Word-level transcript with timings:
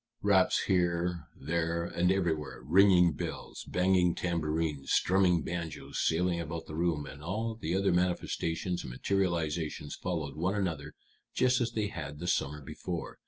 Raps 0.23 0.63
here, 0.63 1.27
there, 1.39 1.83
and 1.85 2.11
everywhere, 2.11 2.63
ringing 2.63 3.11
bells, 3.13 3.63
banging 3.65 4.15
tambourines, 4.15 4.91
strumming 4.91 5.43
banjos 5.43 5.99
sailing 6.03 6.39
about 6.41 6.65
the 6.65 6.73
room, 6.73 7.05
and 7.05 7.21
all 7.21 7.53
the 7.53 7.75
other 7.75 7.91
manifestations 7.91 8.81
and 8.81 8.89
materializations 8.91 9.93
followed 9.93 10.35
one 10.35 10.55
another 10.55 10.95
just 11.35 11.61
as 11.61 11.73
they 11.73 11.89
had 11.89 12.17
the 12.17 12.25
summer 12.25 12.63
before. 12.63 13.19